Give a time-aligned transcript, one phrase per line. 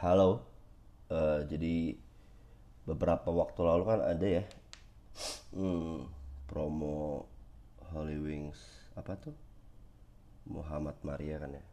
[0.00, 0.40] Halo.
[1.12, 1.92] Eh, jadi
[2.88, 4.44] beberapa waktu lalu kan ada ya
[5.52, 6.08] hmm,
[6.48, 7.28] promo
[7.92, 8.56] Holy Wings
[8.96, 9.36] apa tuh
[10.48, 11.64] Muhammad Maria kan ya.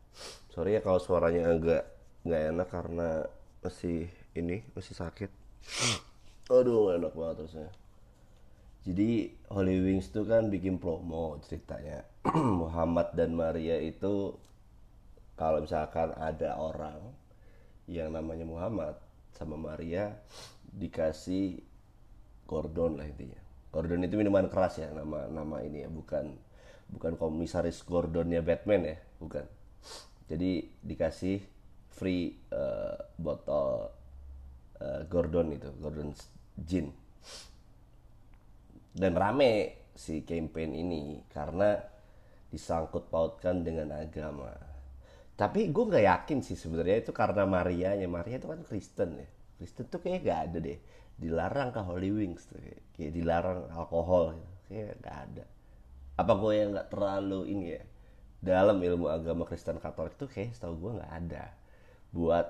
[0.52, 1.88] Sorry ya kalau suaranya agak
[2.28, 3.24] nggak enak karena
[3.64, 5.32] masih ini masih sakit.
[6.52, 7.72] Aduh, enak banget terusnya.
[8.84, 12.04] Jadi Holy Wings tuh kan bikin promo ceritanya.
[12.60, 14.36] Muhammad dan Maria itu
[15.42, 17.02] kalau misalkan ada orang
[17.90, 18.94] yang namanya Muhammad
[19.34, 20.14] sama Maria
[20.70, 21.58] dikasih
[22.46, 23.42] Gordon lah intinya.
[23.74, 26.38] Gordon itu minuman keras ya nama nama ini ya, bukan
[26.94, 29.42] bukan komisaris Gordonnya Batman ya, bukan.
[30.30, 31.42] Jadi dikasih
[31.90, 33.90] free eh, botol
[34.78, 36.14] eh, Gordon itu, Gordon
[36.62, 36.94] Gin.
[38.94, 41.82] Dan rame si campaign ini karena
[42.54, 44.71] disangkut pautkan dengan agama.
[45.36, 48.06] Tapi gue nggak yakin sih sebenarnya itu karena Marianya.
[48.06, 49.28] Maria itu kan Kristen ya.
[49.58, 50.80] Kristen tuh kayak gak ada deh.
[51.18, 52.58] Dilarang ke Holy Wings tuh.
[52.58, 54.54] Kayak, kayak dilarang alkohol gitu.
[54.70, 55.46] Kayak gak ada.
[56.18, 57.84] Apa gue yang nggak terlalu ini ya.
[58.42, 61.46] Dalam ilmu agama Kristen Katolik tuh kayak setahu gue nggak ada.
[62.10, 62.48] Buat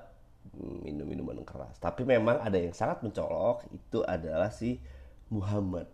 [0.83, 1.77] minum minuman keras.
[1.79, 3.67] Tapi memang ada yang sangat mencolok.
[3.71, 4.79] Itu adalah si
[5.31, 5.87] Muhammad.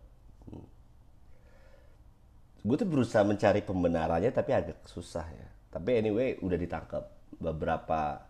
[2.62, 7.06] Gue tuh berusaha mencari pembenarannya tapi agak susah ya tapi anyway udah ditangkap
[7.38, 8.26] beberapa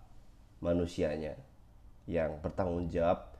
[0.59, 1.39] manusianya
[2.03, 3.31] yang bertanggung jawab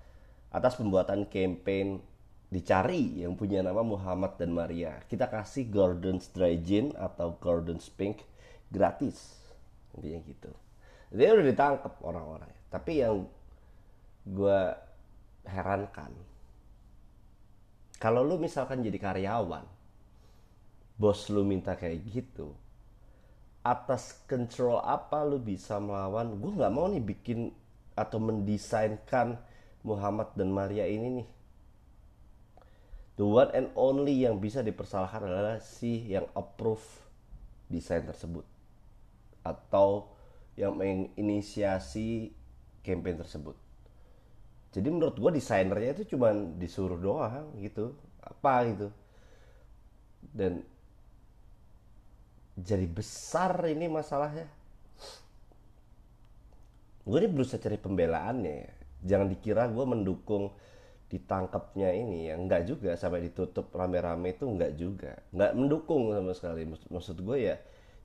[0.48, 2.00] atas pembuatan campaign
[2.48, 5.04] dicari yang punya nama Muhammad dan Maria.
[5.12, 8.24] Kita kasih Gordon's Dry Gin atau Gordon's Pink
[8.72, 9.36] gratis.
[10.00, 10.52] Intinya gitu.
[11.12, 12.52] Dia udah ditangkap orang-orang.
[12.72, 13.28] Tapi yang
[14.24, 14.60] gue
[15.44, 16.16] herankan,
[18.00, 19.68] kalau lu misalkan jadi karyawan,
[20.96, 22.56] bos lu minta kayak gitu,
[23.62, 26.38] atas control apa lu bisa melawan?
[26.38, 27.52] Gue nggak mau nih bikin
[27.98, 29.42] atau mendesainkan
[29.82, 31.28] Muhammad dan Maria ini nih.
[33.18, 36.86] The one and only yang bisa dipersalahkan adalah si yang approve
[37.66, 38.46] desain tersebut.
[39.42, 40.14] Atau
[40.54, 42.30] yang menginisiasi
[42.86, 43.58] campaign tersebut.
[44.70, 47.98] Jadi menurut gue desainernya itu cuma disuruh doang gitu.
[48.22, 48.94] Apa gitu.
[50.22, 50.62] Dan
[52.58, 54.50] jadi besar ini masalahnya.
[57.06, 58.72] Gue ini berusaha cari pembelaannya ya.
[58.98, 60.52] jangan dikira gue mendukung
[61.08, 62.36] ditangkapnya ini ya.
[62.36, 65.14] Nggak juga sampai ditutup rame-rame itu nggak juga.
[65.32, 66.66] Nggak mendukung sama sekali.
[66.68, 67.56] Maksud gue ya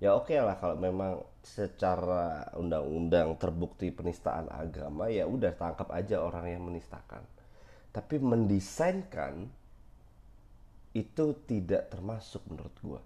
[0.02, 6.20] ya oke okay lah kalau memang secara undang-undang terbukti penistaan agama ya udah tangkap aja
[6.20, 7.24] orang yang menistakan.
[7.90, 9.48] Tapi mendesainkan
[10.92, 13.02] itu tidak termasuk menurut gue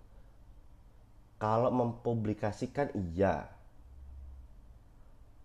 [1.37, 3.49] kalau mempublikasikan iya.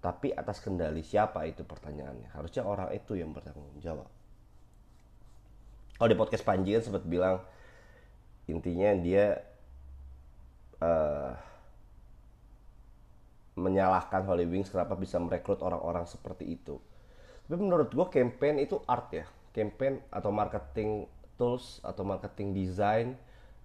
[0.02, 1.46] Tapi atas kendali siapa?
[1.46, 2.34] Itu pertanyaannya.
[2.34, 4.10] Harusnya orang itu yang bertanggung jawab.
[6.02, 7.46] Kalau di podcast Panji kan sempat bilang
[8.50, 9.38] intinya dia
[10.82, 11.38] uh,
[13.54, 16.82] menyalahkan Holy Wings kenapa bisa merekrut orang-orang seperti itu.
[17.46, 19.30] Tapi menurut gue campaign itu art ya.
[19.54, 21.06] Campaign atau marketing
[21.38, 23.08] tools atau marketing design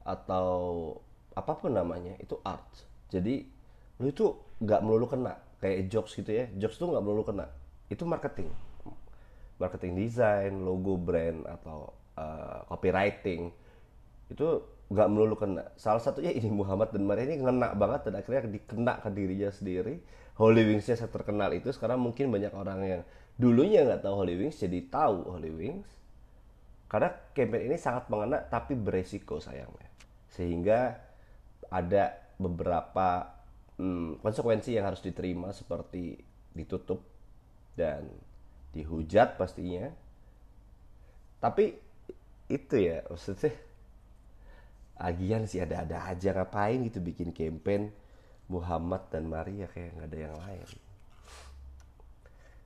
[0.04, 0.92] atau
[1.36, 2.64] apa pun namanya itu art.
[3.12, 3.44] Jadi
[4.00, 4.32] lu itu
[4.64, 5.36] nggak melulu kena.
[5.60, 6.48] Kayak jokes gitu ya.
[6.56, 7.46] Jokes tuh nggak melulu kena.
[7.92, 8.48] Itu marketing.
[9.60, 13.52] Marketing design logo brand atau uh, copywriting.
[14.32, 15.76] Itu nggak melulu kena.
[15.76, 20.00] Salah satunya ini Muhammad dan Maria ini ngena banget dan akhirnya dikena ke dirinya sendiri.
[20.36, 21.72] Holy Wingsnya saya terkenal itu.
[21.72, 23.02] Sekarang mungkin banyak orang yang
[23.36, 25.88] dulunya nggak tahu Holy Wings jadi tahu Holy Wings.
[26.86, 29.88] Karena campaign ini sangat mengena tapi beresiko sayangnya.
[30.30, 31.05] Sehingga
[31.76, 33.36] ada beberapa
[33.76, 36.16] hmm, konsekuensi yang harus diterima seperti
[36.56, 37.04] ditutup
[37.76, 38.08] dan
[38.72, 39.92] dihujat pastinya.
[41.36, 41.76] Tapi
[42.48, 43.52] itu ya maksudnya
[44.96, 47.92] agian sih ada-ada aja ngapain gitu bikin campaign
[48.48, 50.68] Muhammad dan Maria kayak nggak ada yang lain.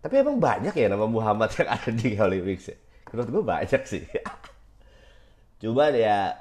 [0.00, 2.78] Tapi emang banyak ya nama Muhammad yang ada di Holy Wings ya.
[3.10, 4.04] Menurut gue banyak sih.
[5.60, 6.38] Coba ya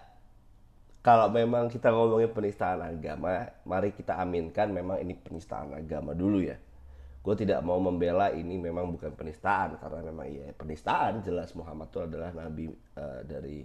[1.00, 6.60] kalau memang kita ngomongin penistaan agama, mari kita aminkan memang ini penistaan agama dulu ya.
[7.24, 12.00] Gue tidak mau membela ini memang bukan penistaan karena memang ya penistaan jelas Muhammad itu
[12.04, 13.64] adalah nabi uh, dari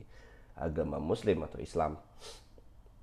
[0.58, 1.98] agama Muslim atau Islam.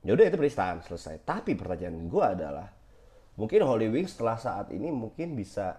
[0.03, 1.27] Ya udah itu penistaan selesai.
[1.27, 2.67] Tapi pertanyaan gue adalah
[3.35, 5.75] mungkin Holy Wings setelah saat ini mungkin bisa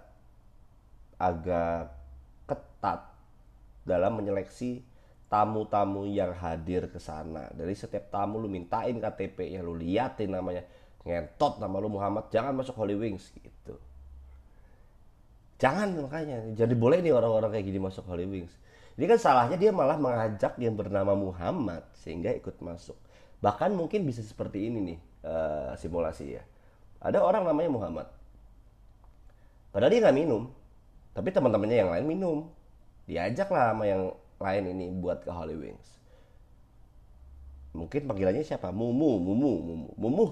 [1.16, 1.88] agak
[2.44, 3.00] ketat
[3.88, 4.92] dalam menyeleksi
[5.32, 7.49] tamu-tamu yang hadir ke sana.
[7.56, 10.61] Dari setiap tamu lu mintain KTP ya lu liatin namanya.
[11.02, 12.29] ngentot nama lu Muhammad.
[12.29, 13.75] Jangan masuk Holy Wings gitu.
[15.56, 16.52] Jangan makanya.
[16.52, 18.52] Jadi boleh nih orang-orang kayak gini masuk Holy Wings.
[19.00, 22.94] Ini kan salahnya dia malah mengajak yang bernama Muhammad sehingga ikut masuk.
[23.40, 26.44] Bahkan mungkin bisa seperti ini nih uh, simulasi ya.
[27.02, 28.06] Ada orang namanya Muhammad.
[29.73, 30.52] Padahal dia nggak minum
[31.17, 32.38] tapi teman-temannya yang lain minum.
[33.08, 35.89] Diajak lah sama yang lain ini buat ke Holy Wings.
[37.73, 38.69] Mungkin panggilannya siapa?
[38.69, 39.89] Mumu Mumu Mumu.
[39.97, 40.27] Mumu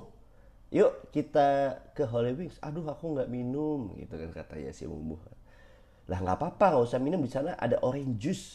[0.71, 2.59] yuk kita ke Holy Wings.
[2.63, 5.19] Aduh aku nggak minum gitu kan katanya si Mumu.
[6.07, 7.23] Lah nggak apa-apa nggak usah minum.
[7.23, 8.47] Di sana ada orange juice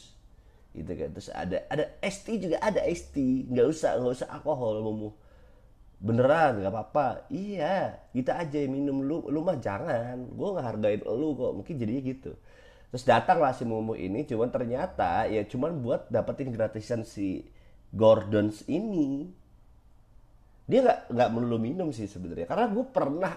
[0.76, 1.10] gitu kan.
[1.16, 5.10] Terus ada ada tea juga ada tea nggak usah nggak usah alkohol Mumu.
[6.00, 7.08] Beneran nggak apa-apa.
[7.34, 9.02] Iya kita aja yang minum.
[9.02, 10.30] Lu lu mah jangan.
[10.36, 11.52] Gue nggak hargain lu kok.
[11.58, 12.32] Mungkin jadinya gitu
[12.96, 17.44] terus datanglah si Mumu ini cuman ternyata ya cuman buat dapetin gratisan si
[17.92, 19.28] Gordons ini.
[20.64, 23.36] Dia nggak nggak melulu minum sih sebenarnya karena gue pernah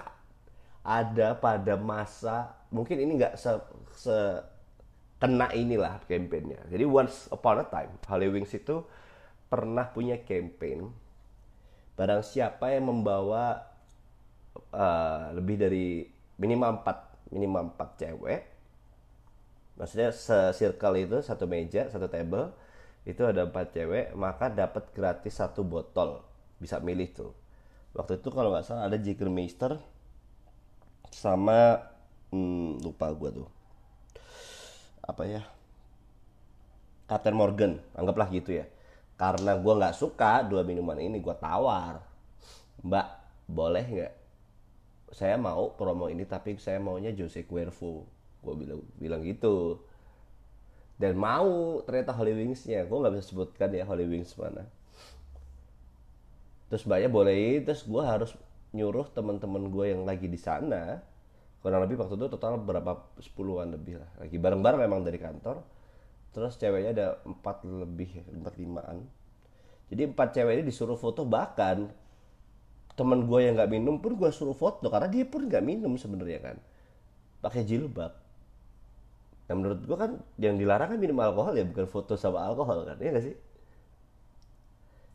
[0.87, 3.50] ada pada masa mungkin ini nggak se,
[3.99, 4.16] se
[5.19, 8.87] kena inilah kampanyenya jadi once upon a time Holly Wings itu
[9.50, 10.87] pernah punya campaign
[11.99, 13.58] barang siapa yang membawa
[14.70, 16.06] uh, lebih dari
[16.38, 18.57] minimal 4 minimal 4 cewek
[19.78, 22.50] maksudnya se-circle itu satu meja satu table
[23.06, 26.20] itu ada empat cewek maka dapat gratis satu botol.
[26.58, 27.32] Bisa milih tuh.
[27.96, 29.80] Waktu itu kalau nggak salah ada Jägermeister
[31.14, 31.88] sama
[32.34, 33.48] hmm, lupa gue tuh.
[35.06, 35.42] Apa ya?
[37.08, 38.69] Captain Morgan anggaplah gitu ya.
[39.16, 42.04] Karena gue nggak suka dua minuman ini gue tawar.
[42.84, 43.08] Mbak
[43.48, 44.14] boleh nggak?
[45.16, 48.18] Saya mau promo ini tapi saya maunya Jose Cuervo
[48.48, 49.84] gue bilang bilang gitu.
[50.98, 52.88] Dan mau ternyata Holy Wingsnya.
[52.88, 54.66] Gue nggak bisa sebutkan ya Holy Wings mana.
[56.68, 58.34] Terus banyak boleh terus gue harus
[58.76, 61.00] nyuruh teman-teman gue yang lagi di sana
[61.58, 64.10] kurang lebih waktu itu total berapa sepuluhan lebih lah.
[64.20, 65.64] Lagi bareng-bareng memang dari kantor.
[66.30, 69.08] Terus ceweknya ada empat lebih empat limaan.
[69.88, 71.88] Jadi empat cewek ini disuruh foto bahkan
[72.94, 76.52] teman gue yang nggak minum pun gue suruh foto karena dia pun nggak minum sebenarnya
[76.52, 76.56] kan.
[77.40, 78.27] Pakai jilbab
[79.48, 83.00] Nah menurut gue kan yang dilarang kan minum alkohol ya bukan foto sama alkohol kan
[83.00, 83.36] ya gak sih?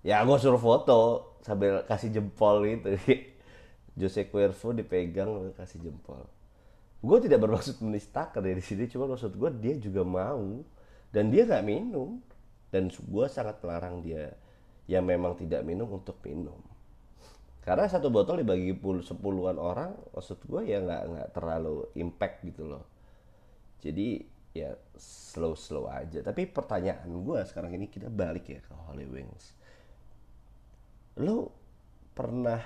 [0.03, 2.97] Ya gue suruh foto sambil kasih jempol gitu.
[3.99, 6.25] Jose Cuervo dipegang kasih jempol.
[7.03, 10.65] Gue tidak bermaksud menistakan dari sini, cuma maksud gue dia juga mau
[11.13, 12.17] dan dia nggak minum
[12.73, 14.33] dan gue sangat melarang dia
[14.89, 16.57] yang memang tidak minum untuk minum.
[17.61, 18.75] Karena satu botol dibagi
[19.05, 22.92] sepuluhan orang, maksud gue ya nggak nggak terlalu impact gitu loh
[23.83, 24.23] jadi
[24.55, 26.23] ya slow slow aja.
[26.23, 29.51] Tapi pertanyaan gue sekarang ini kita balik ya ke Holy Wings.
[31.19, 31.51] Lo
[32.15, 32.63] pernah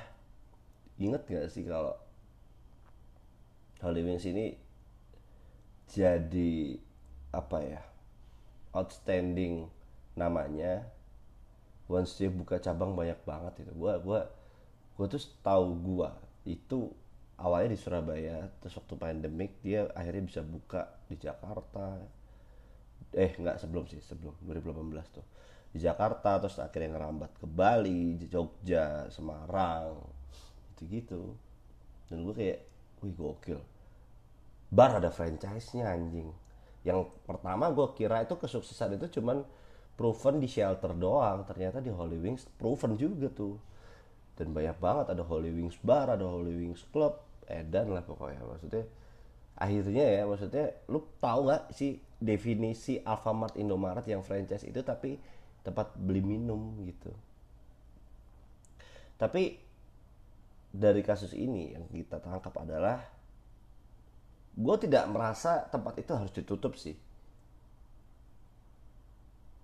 [1.01, 1.97] inget gak sih kalau
[3.81, 4.53] Holy Wings ini
[5.87, 6.77] jadi
[7.31, 7.81] apa ya
[8.75, 9.71] outstanding
[10.19, 10.83] namanya
[11.87, 14.27] once dia buka cabang banyak banget itu gue gua
[14.97, 16.09] gue tuh tahu gue
[16.49, 16.91] itu
[17.39, 21.97] awalnya di Surabaya terus waktu pandemik dia akhirnya bisa buka di Jakarta.
[23.15, 25.25] Eh nggak sebelum sih sebelum 2018 tuh.
[25.71, 29.99] Di Jakarta terus akhirnya ngerambat ke Bali Jogja Semarang
[30.77, 31.21] gitu gitu
[32.07, 32.59] dan gue kayak
[33.03, 33.59] wih gokil.
[34.67, 36.31] Bar ada franchise-nya anjing.
[36.83, 39.43] Yang pertama gue kira itu kesuksesan itu cuman
[39.99, 41.43] proven di shelter doang.
[41.43, 43.59] Ternyata di Holy Wings proven juga tuh.
[44.39, 48.43] Dan banyak banget ada Holy Wings bar ada Holy Wings club edan lah pokoknya.
[48.43, 48.87] Maksudnya
[49.57, 55.17] akhirnya ya maksudnya lu tahu nggak sih definisi Alfamart Indomaret yang franchise itu tapi
[55.65, 57.09] tempat beli minum gitu?
[59.17, 59.57] Tapi
[60.69, 63.01] dari kasus ini yang kita tangkap adalah
[64.57, 66.93] gue tidak merasa tempat itu harus ditutup sih.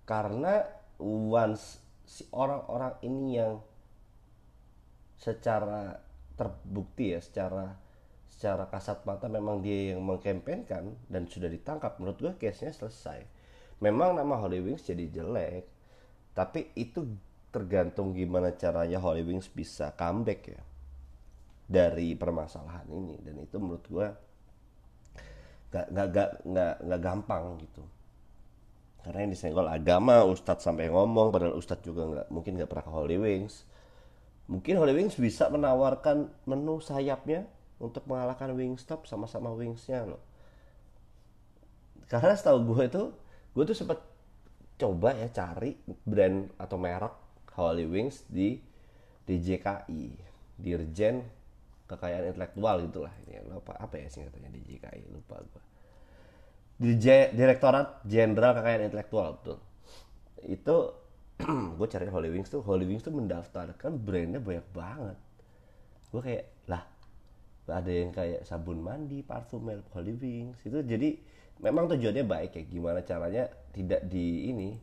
[0.02, 0.62] Karena
[0.98, 3.62] once si orang-orang ini yang
[5.16, 5.96] secara
[6.34, 7.83] terbukti ya secara
[8.34, 12.02] secara kasat mata memang dia yang mengkampanyekan dan sudah ditangkap.
[12.02, 13.22] Menurut gue case-nya selesai.
[13.78, 15.70] Memang nama Holy Wings jadi jelek
[16.34, 17.06] tapi itu
[17.54, 20.62] tergantung gimana caranya Holy Wings bisa comeback ya
[21.70, 23.22] dari permasalahan ini.
[23.22, 24.06] Dan itu menurut gue
[25.70, 27.86] gak, gak, gak, gak, gak gampang gitu.
[29.06, 32.92] Karena yang disenggol agama Ustadz sampai ngomong padahal Ustadz juga nggak mungkin nggak pernah ke
[32.92, 33.68] Holy Wings.
[34.48, 37.46] Mungkin Holy Wings bisa menawarkan menu sayapnya
[37.78, 40.22] untuk mengalahkan Wingstop sama-sama Wingsnya loh.
[42.06, 43.02] Karena setahu gue itu,
[43.56, 43.98] gue tuh sempat
[44.74, 47.14] coba ya cari brand atau merek
[47.54, 48.58] Holy Wings di
[49.24, 50.34] di JKI.
[50.54, 51.18] dirjen
[51.90, 55.64] kekayaan intelektual gitulah ini apa apa ya singkatannya di JKI lupa gue
[56.78, 59.58] Direktorat Jenderal Kekayaan Intelektual betul.
[60.42, 60.76] Itu
[61.78, 62.66] gue cari Holy Wings tuh.
[62.66, 65.18] Holy Wings tuh mendaftarkan brandnya banyak banget.
[66.10, 66.44] Gue kayak
[67.64, 71.16] ada yang kayak sabun mandi parfum Holy Wings itu jadi
[71.64, 72.62] memang tujuannya baik ya.
[72.68, 74.76] Gimana caranya tidak di ini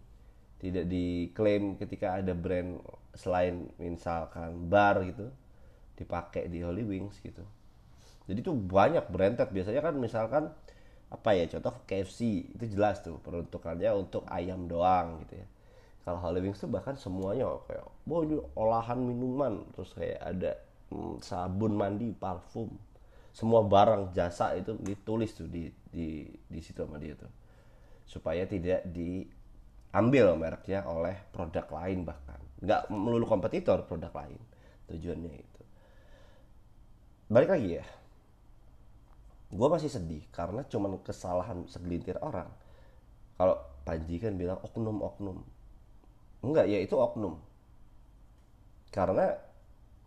[0.61, 2.81] tidak diklaim ketika ada brand
[3.17, 5.29] selain misalkan bar gitu
[5.97, 7.41] dipakai di Holy Wings gitu.
[8.29, 9.49] Jadi tuh banyak branded.
[9.49, 10.43] Biasanya kan misalkan
[11.11, 15.47] apa ya contoh KFC itu jelas tuh peruntukannya untuk ayam doang gitu ya.
[16.01, 19.65] Kalau Holy Wings tuh bahkan semuanya kayak oh ini olahan minuman.
[19.73, 20.57] Terus kayak ada
[21.23, 22.69] sabun mandi parfum.
[23.31, 27.31] Semua barang jasa itu ditulis tuh di di di situ sama dia tuh.
[28.03, 32.39] Supaya tidak diambil mereknya oleh produk lain bahkan.
[32.59, 34.39] Nggak melulu kompetitor produk lain.
[34.91, 35.61] Tujuannya itu.
[37.31, 37.85] Balik lagi ya.
[39.51, 42.47] Gue masih sedih karena cuman kesalahan segelintir orang.
[43.39, 45.41] Kalau Panji kan bilang oknum-oknum
[46.41, 47.37] enggak ya itu oknum.
[48.91, 49.31] Karena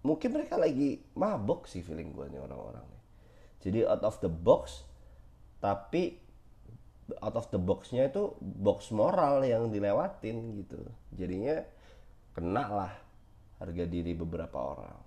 [0.05, 2.85] mungkin mereka lagi mabok sih feeling gue nih orang-orang
[3.65, 4.85] jadi out of the box
[5.65, 6.21] tapi
[7.21, 10.81] out of the boxnya itu box moral yang dilewatin gitu.
[11.13, 11.61] Jadinya
[12.33, 12.93] kena lah
[13.61, 14.99] harga diri beberapa orang.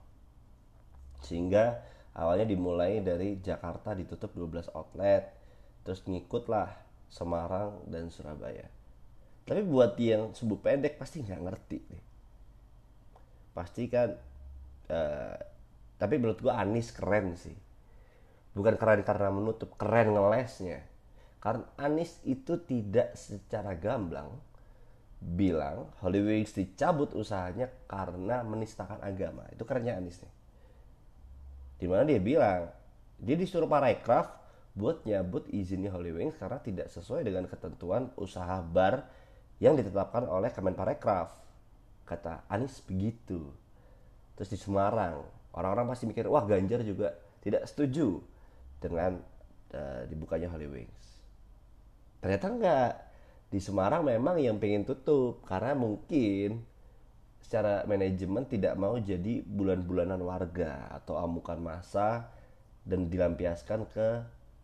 [1.26, 1.82] Sehingga
[2.14, 5.34] awalnya dimulai dari Jakarta ditutup 12 outlet
[5.82, 6.70] terus ngikut lah
[7.08, 8.68] Semarang dan Surabaya.
[9.48, 12.04] Tapi buat yang subuh pendek pasti nggak ngerti nih.
[13.56, 14.12] Pasti kan
[14.92, 15.38] uh,
[15.98, 17.56] tapi menurut gua Anis keren sih.
[18.54, 20.86] Bukan keren karena menutup keren ngelesnya.
[21.38, 24.34] Karena Anis itu tidak secara gamblang
[25.18, 29.46] bilang Wings dicabut usahanya karena menistakan agama.
[29.50, 30.34] Itu kerennya Anis nih.
[31.78, 32.70] Di mana dia bilang
[33.18, 34.34] dia disuruh parekraf
[34.78, 39.10] buat nyabut izinnya Wings karena tidak sesuai dengan ketentuan usaha bar
[39.58, 41.34] yang ditetapkan oleh Kemenparekraf
[42.06, 43.50] kata Anis begitu
[44.38, 45.26] terus di Semarang
[45.58, 48.22] orang-orang pasti mikir wah Ganjar juga tidak setuju
[48.78, 49.18] dengan
[49.74, 51.06] uh, dibukanya Holy Wings.
[52.22, 52.94] Ternyata enggak.
[53.48, 56.68] Di Semarang memang yang pengen tutup karena mungkin
[57.40, 62.28] secara manajemen tidak mau jadi bulan-bulanan warga atau amukan masa
[62.84, 64.08] dan dilampiaskan ke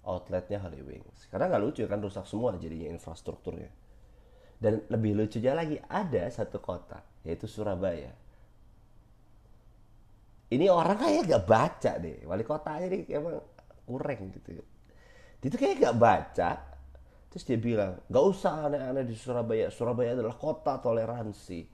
[0.04, 1.32] outletnya Holy Wings.
[1.32, 3.72] Karena nggak lucu kan rusak semua jadinya infrastrukturnya.
[4.60, 8.12] Dan lebih lucunya lagi ada satu kota yaitu Surabaya.
[10.54, 12.22] Ini orang kayak gak baca deh.
[12.30, 13.42] Wali kotanya nih emang
[13.90, 14.62] kurang gitu.
[15.42, 16.50] Dia tuh kayak gak baca.
[17.34, 19.74] Terus dia bilang gak usah aneh-aneh di Surabaya.
[19.74, 21.66] Surabaya adalah kota toleransi.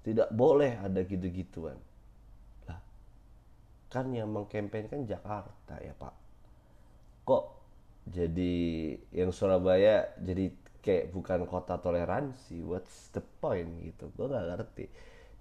[0.00, 1.76] Tidak boleh ada gitu-gituan.
[2.64, 2.80] Lah
[3.92, 6.14] kan yang mengkampen kan Jakarta ya pak.
[7.28, 7.44] Kok
[8.08, 8.56] jadi
[9.12, 10.48] yang Surabaya jadi
[10.80, 12.64] kayak bukan kota toleransi?
[12.64, 14.08] What's the point gitu?
[14.16, 14.88] Gue gak ngerti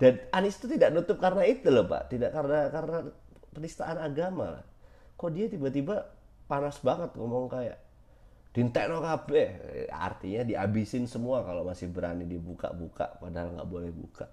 [0.04, 2.12] dan Anies itu tidak nutup karena itu loh pak.
[2.12, 3.08] Tidak karena karena
[3.56, 4.60] penistaan agama.
[5.16, 6.12] Kok dia tiba-tiba
[6.44, 7.80] panas banget ngomong kayak
[8.52, 9.48] dintekno kabeh.
[9.88, 14.28] Artinya dihabisin semua kalau masih berani dibuka-buka padahal nggak boleh buka.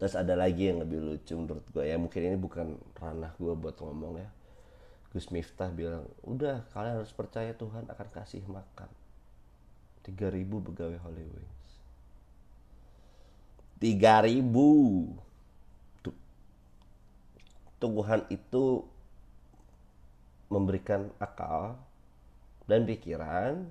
[0.00, 2.00] Terus ada lagi yang lebih lucu menurut gue ya.
[2.00, 4.28] Mungkin ini bukan ranah gue buat ngomong ya.
[5.12, 8.88] Gus Miftah bilang udah kalian harus percaya Tuhan akan kasih makan.
[10.00, 11.59] 3000 pegawai Wings
[13.80, 14.52] 3000
[17.80, 18.84] Tuhan itu
[20.52, 21.80] memberikan akal
[22.68, 23.64] dan pikiran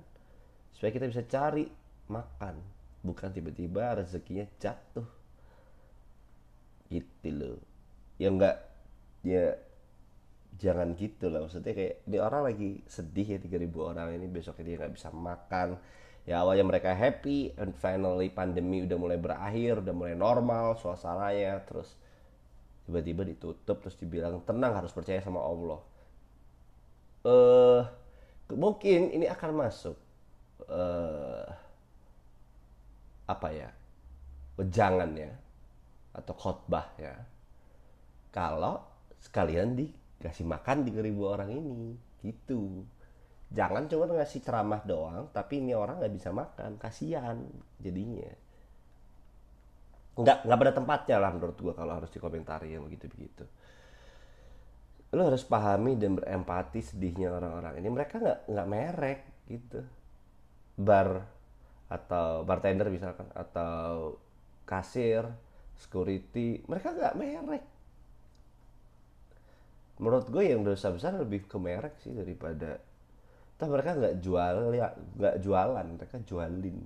[0.74, 1.70] supaya kita bisa cari
[2.10, 2.58] makan.
[3.06, 5.06] Bukan tiba-tiba rezekinya jatuh.
[6.90, 7.56] Gitu loh.
[8.18, 8.56] Ya enggak
[9.22, 9.54] ya
[10.58, 11.46] jangan gitu lah.
[11.46, 14.26] Maksudnya kayak ini orang lagi sedih ya 3000 orang ini.
[14.26, 15.78] Besoknya dia nggak bisa makan
[16.28, 21.96] ya awalnya mereka happy and finally pandemi udah mulai berakhir udah mulai normal suasananya terus
[22.84, 25.80] tiba-tiba ditutup terus dibilang tenang harus percaya sama Allah.
[27.22, 27.82] Eh uh,
[28.56, 29.96] mungkin ini akan masuk
[30.66, 31.46] uh,
[33.30, 33.70] apa ya
[34.66, 35.30] jangan ya
[36.10, 37.14] atau khotbah ya
[38.34, 38.82] kalau
[39.22, 41.94] sekalian dikasih makan di ribu orang ini
[42.26, 42.82] gitu
[43.50, 46.78] jangan cuma ngasih ceramah doang tapi ini orang nggak bisa makan.
[46.78, 47.38] Kasihan
[47.82, 48.30] jadinya.
[50.20, 53.44] Nggak nggak pada tempatnya lah menurut gue kalau harus dikomentari yang begitu begitu
[55.10, 57.82] lo harus pahami dan berempati sedihnya orang-orang.
[57.82, 59.80] Ini mereka nggak nggak merek gitu.
[60.78, 61.26] Bar
[61.90, 64.14] atau bartender misalkan atau
[64.62, 65.26] kasir
[65.74, 67.64] security mereka nggak merek.
[69.98, 72.78] Menurut gue yang dosa besar lebih ke merek sih daripada
[73.60, 76.80] Toh mereka nggak jual ya nggak jualan mereka jualin.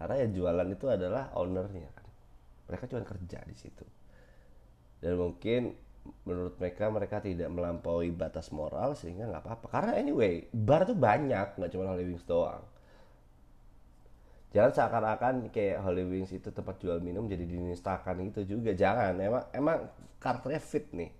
[0.00, 1.92] Karena yang jualan itu adalah ownernya.
[1.92, 2.08] Kan
[2.64, 3.84] mereka cuma kerja di situ.
[5.04, 5.76] Dan mungkin
[6.24, 9.66] menurut mereka mereka tidak melampaui batas moral sehingga nggak apa-apa.
[9.68, 12.64] Karena anyway bar tuh banyak nggak cuma Holy Wings doang.
[14.56, 18.72] Jangan seakan-akan kayak Holy Wings itu tempat jual minum jadi dinistakan itu juga.
[18.72, 19.78] Jangan emang emang
[20.16, 21.12] karakternya fit nih.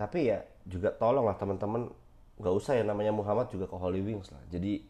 [0.00, 1.92] Tapi ya juga tolong lah teman-teman
[2.38, 4.42] nggak usah ya namanya Muhammad juga ke Holy Wings lah.
[4.50, 4.82] Jadi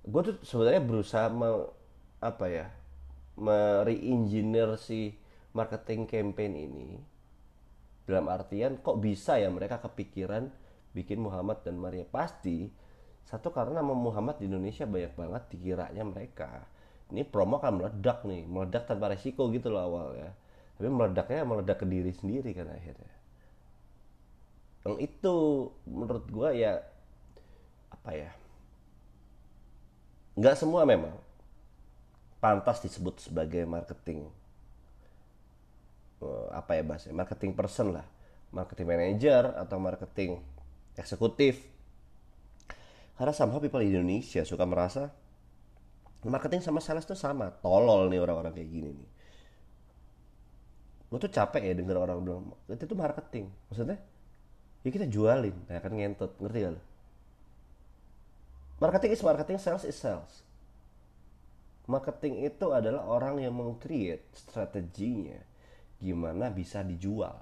[0.00, 1.68] gue tuh sebenarnya berusaha me,
[2.20, 2.66] apa ya
[3.36, 5.16] mereengineer si
[5.56, 6.88] marketing campaign ini
[8.04, 10.48] dalam artian kok bisa ya mereka kepikiran
[10.96, 12.08] bikin Muhammad dan Maria?
[12.08, 12.68] Pasti
[13.28, 16.64] satu karena nama Muhammad di Indonesia banyak banget dikiranya mereka.
[17.10, 20.30] Ini promo kan meledak nih meledak tanpa resiko gitu loh awal ya
[20.80, 23.19] tapi meledaknya meledak ke diri sendiri kan akhirnya
[24.80, 25.36] yang itu
[25.84, 26.80] menurut gue ya
[27.92, 28.30] apa ya
[30.40, 31.12] nggak semua memang.
[32.40, 34.24] Pantas disebut sebagai marketing
[36.24, 38.06] eh, apa ya bahasa marketing person lah.
[38.48, 40.40] Marketing manager atau marketing
[40.96, 41.60] eksekutif.
[43.20, 45.12] Karena somehow people Indonesia suka merasa
[46.24, 47.52] marketing sama sales tuh sama.
[47.60, 49.10] Tolol nih orang-orang kayak gini nih.
[51.12, 53.52] Gue tuh capek ya denger orang bilang itu tuh marketing.
[53.68, 54.00] Maksudnya
[54.84, 55.56] ya kita jualin.
[55.68, 56.36] Nah kan ngentot.
[56.40, 56.82] Ngerti gak lo
[58.80, 60.42] marketing is marketing sales is sales.
[61.84, 65.38] Marketing itu adalah orang yang mengcreate strateginya.
[66.00, 67.36] Gimana bisa dijual.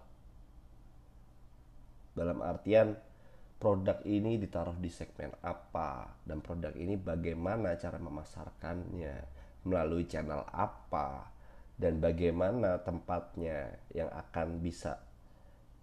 [2.19, 2.99] Dalam artian
[3.63, 6.11] produk ini ditaruh di segmen apa?
[6.27, 9.39] Dan produk ini bagaimana cara memasarkannya?
[9.63, 11.31] Melalui channel apa?
[11.79, 14.99] Dan bagaimana tempatnya yang akan bisa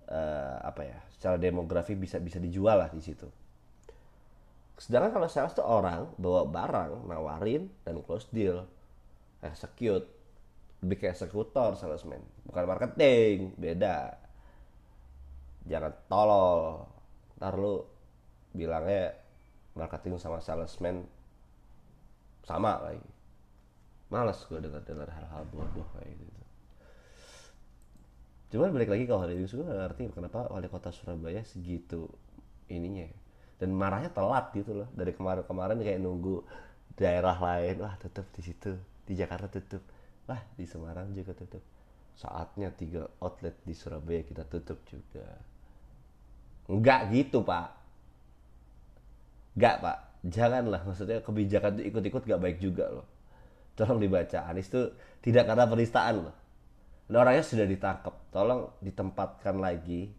[0.09, 3.27] uh, apa ya secara demografi bisa bisa dijual lah di situ.
[4.75, 8.67] Sedangkan kalau sales tuh orang bawa barang nawarin dan close deal.
[9.39, 10.03] Execute.
[10.83, 12.21] Lebih kayak eksekutor salesman.
[12.43, 14.19] Bukan marketing beda.
[15.65, 16.85] Jangan tolol.
[17.39, 17.81] Ntar lu
[18.51, 19.15] bilangnya
[19.73, 21.07] marketing sama salesman
[22.43, 23.09] sama lagi.
[24.11, 26.44] Males gue dengar dengar hal-hal bodoh kayak gitu
[28.53, 32.07] cuman balik lagi kalau hari ini gue gak ngerti kenapa wali kota Surabaya segitu
[32.69, 33.17] ininya ya.
[33.61, 34.89] dan marahnya telat gitu loh.
[34.91, 36.43] Dari kemarin-kemarin kayak nunggu
[36.97, 38.75] daerah lain wah tutup di situ.
[39.05, 39.83] Di Jakarta tutup.
[40.25, 41.61] Wah di Semarang juga tutup.
[42.15, 45.23] Saatnya tiga outlet di Surabaya kita tutup juga.
[46.67, 47.69] Enggak gitu pak.
[49.55, 49.97] Enggak pak.
[50.25, 53.05] Janganlah maksudnya kebijakan itu ikut-ikut gak baik juga loh.
[53.77, 54.49] Tolong dibaca.
[54.49, 54.89] Anies itu
[55.21, 56.35] tidak karena penistaan loh
[57.05, 58.13] dan orangnya sudah ditangkap.
[58.33, 60.09] Tolong ditempatkan lagi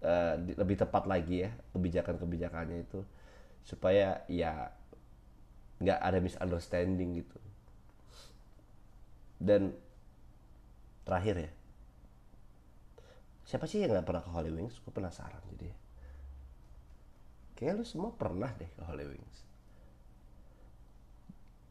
[0.00, 3.04] uh, lebih tepat lagi ya kebijakan-kebijakannya itu
[3.62, 4.72] supaya ya
[5.82, 7.38] nggak ada misunderstanding gitu.
[9.42, 9.74] Dan
[11.02, 11.52] terakhir ya
[13.42, 14.80] siapa sih yang nggak pernah ke Holy Wings?
[14.80, 15.74] Gue penasaran jadi
[17.60, 19.38] kayak lu semua pernah deh ke Holy Wings.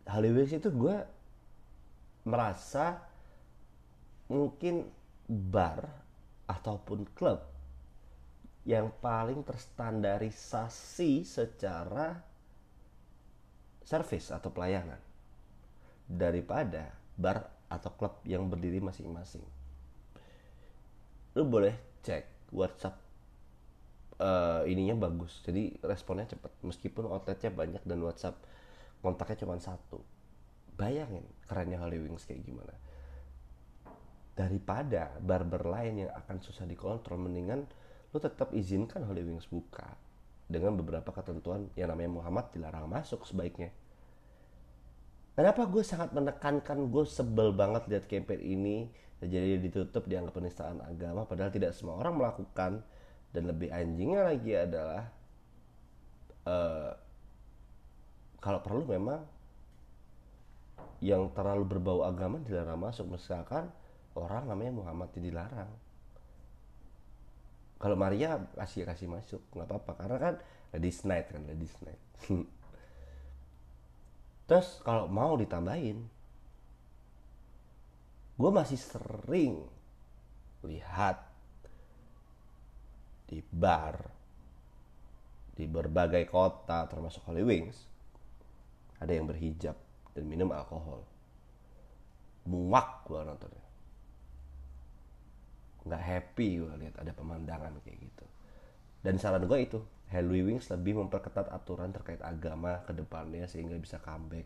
[0.07, 0.95] Holy Wings itu gue
[2.23, 3.10] merasa
[4.31, 4.87] mungkin
[5.27, 5.91] bar
[6.47, 7.43] ataupun klub
[8.63, 12.15] yang paling terstandarisasi secara
[13.83, 14.99] service atau pelayanan
[16.07, 19.43] daripada bar atau klub yang berdiri masing-masing.
[21.35, 22.95] Lu boleh cek WhatsApp
[24.19, 28.35] uh, ininya bagus, jadi responnya cepat meskipun outletnya banyak dan WhatsApp
[28.99, 30.03] kontaknya cuma satu.
[30.75, 32.75] Bayangin kerennya Holy Wings kayak gimana
[34.41, 37.69] daripada barber lain yang akan susah dikontrol mendingan
[38.11, 39.93] lu tetap izinkan Holy Wings buka
[40.49, 43.71] dengan beberapa ketentuan yang namanya Muhammad dilarang masuk sebaiknya.
[45.31, 48.77] Kenapa gue sangat menekankan gue sebel banget lihat campaign ini
[49.21, 52.81] jadi ditutup dianggap penistaan agama padahal tidak semua orang melakukan.
[53.31, 55.07] Dan lebih anjingnya lagi adalah
[56.43, 56.91] uh,
[58.43, 59.23] kalau perlu memang
[60.99, 63.07] yang terlalu berbau agama dilarang masuk.
[63.07, 63.71] Misalkan
[64.15, 65.71] orang namanya Muhammad dilarang
[67.81, 69.91] kalau Maria kasih kasih masuk nggak apa-apa.
[69.97, 70.35] Karena kan
[70.69, 72.01] ladies night kan ladies night.
[74.47, 75.97] Terus kalau mau ditambahin
[78.37, 79.65] gue masih sering
[80.61, 81.25] lihat
[83.25, 83.97] di bar
[85.57, 87.89] di berbagai kota termasuk Holy Wings
[89.01, 89.73] ada yang berhijab
[90.13, 91.01] dan minum alkohol.
[92.45, 93.70] Muak gue nontonnya
[95.81, 98.25] nggak happy gue lihat ada pemandangan kayak gitu.
[99.01, 99.79] Dan saran gue itu
[100.11, 104.45] Holy Wings lebih memperketat aturan terkait agama ke depannya sehingga bisa comeback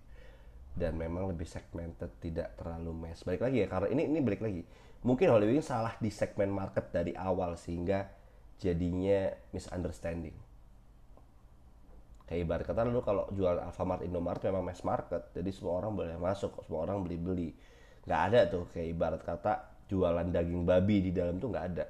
[0.75, 3.23] dan memang lebih segmented tidak terlalu mass.
[3.23, 4.63] Balik lagi ya karena ini ini balik lagi.
[5.05, 8.09] Mungkin Wings salah di segmen market dari awal sehingga
[8.57, 10.33] jadinya misunderstanding.
[12.25, 16.17] Kayak ibarat kata lu kalau jual Alfamart Indomart memang mass market jadi semua orang boleh
[16.17, 17.49] masuk semua orang beli beli
[18.05, 21.85] nggak ada tuh kayak ibarat kata jualan daging babi di dalam tuh nggak ada.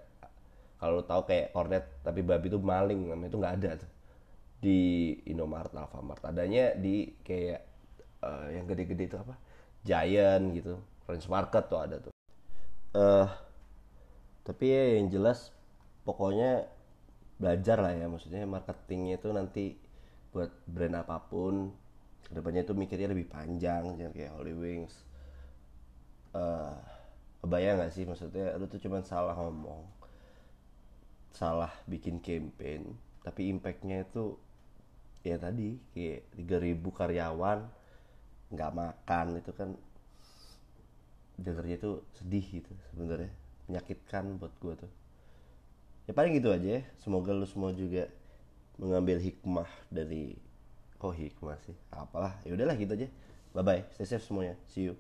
[0.76, 3.92] Kalau tahu kayak kornet tapi babi itu maling namanya itu nggak ada tuh.
[4.60, 4.80] Di
[5.32, 6.22] Indomart Alfamart.
[6.28, 7.62] Adanya di kayak
[8.24, 9.36] uh, yang gede-gede itu apa?
[9.86, 10.76] Giant gitu.
[11.08, 12.14] French Market tuh ada tuh.
[12.96, 13.28] Uh,
[14.44, 15.54] tapi ya yang jelas
[16.04, 16.68] pokoknya
[17.40, 18.12] belajar lah ya.
[18.12, 19.66] Maksudnya marketingnya itu nanti
[20.36, 21.72] buat brand apa pun
[22.26, 23.96] ke depannya itu mikirnya lebih panjang.
[23.96, 24.96] Jangan kayak Holy Wings.
[26.36, 26.76] Uh,
[27.46, 28.04] kebayang gak sih?
[28.10, 29.86] Maksudnya lu tuh cuma salah ngomong
[31.36, 34.40] salah bikin campaign tapi impactnya itu
[35.20, 37.60] ya tadi kayak 3000 karyawan
[38.54, 39.76] nggak makan itu kan
[41.36, 43.34] dengernya tuh sedih gitu sebenarnya.
[43.68, 44.92] Menyakitkan buat gue tuh.
[46.06, 46.82] Ya paling gitu aja ya.
[47.02, 48.08] Semoga lu semua juga
[48.78, 50.38] mengambil hikmah dari
[51.02, 51.76] kok hikmah sih?
[51.92, 53.10] Apalah ya udahlah gitu aja.
[53.52, 54.56] Bye bye stay safe semuanya.
[54.70, 54.96] See you